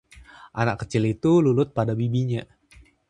anak 0.61 0.77
kecil 0.81 1.03
itu 1.15 1.33
lulut 1.45 1.69
pada 1.77 1.93
bibinya 1.99 2.41